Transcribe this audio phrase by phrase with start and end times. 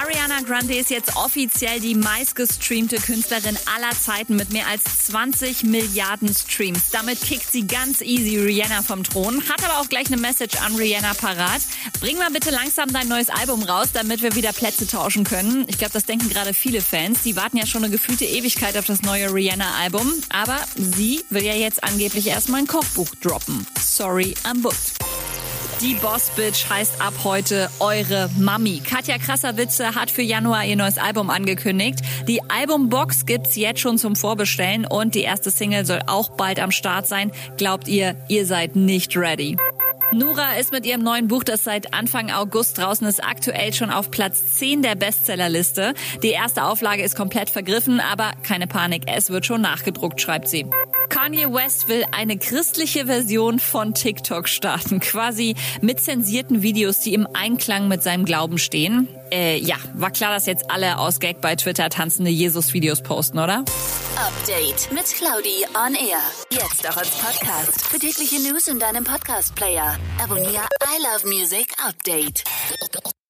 [0.00, 6.34] Ariana Grande ist jetzt offiziell die meistgestreamte Künstlerin aller Zeiten mit mehr als 20 Milliarden
[6.34, 6.90] Streams.
[6.92, 10.76] Damit kickt sie ganz easy Rihanna vom Thron, hat aber auch gleich eine Message an
[10.76, 11.62] Rihanna parat.
[12.00, 15.64] Bring mal bitte langsam dein neues Album raus, damit wir wieder Plätze tauschen können.
[15.68, 17.22] Ich glaube, das denken gerade viele Fans.
[17.22, 20.12] Die warten ja schon eine gefühlte Ewigkeit auf das neue Rihanna-Album.
[20.28, 23.66] Aber sie will ja jetzt angeblich erstmal ein Kochbuch droppen.
[23.80, 25.11] Sorry, I'm booked.
[25.82, 28.80] Die Boss Bitch heißt ab heute eure Mami.
[28.88, 31.98] Katja Krasserwitze hat für Januar ihr neues Album angekündigt.
[32.28, 36.70] Die Albumbox gibt's jetzt schon zum Vorbestellen und die erste Single soll auch bald am
[36.70, 37.32] Start sein.
[37.56, 39.56] Glaubt ihr, ihr seid nicht ready?
[40.12, 44.12] Nura ist mit ihrem neuen Buch, das seit Anfang August draußen ist, aktuell schon auf
[44.12, 45.94] Platz 10 der Bestsellerliste.
[46.22, 50.64] Die erste Auflage ist komplett vergriffen, aber keine Panik, es wird schon nachgedruckt, schreibt sie.
[51.22, 57.28] Kanye West will eine christliche Version von TikTok starten, quasi mit zensierten Videos, die im
[57.32, 59.06] Einklang mit seinem Glauben stehen.
[59.30, 63.64] Äh, ja, war klar, dass jetzt alle aus Gag bei Twitter tanzende Jesus-Videos posten, oder?
[64.16, 66.18] Update mit Claudi on Air.
[66.50, 67.86] Jetzt auch als Podcast.
[67.86, 69.96] Für tägliche News in deinem Podcast-Player.
[70.20, 72.42] Abonniere I Love Music Update.